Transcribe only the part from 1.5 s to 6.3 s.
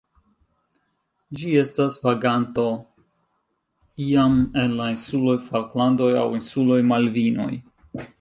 estas vaganto iam en la insuloj Falklandoj aŭ